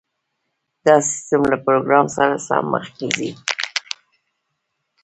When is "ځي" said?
3.17-3.31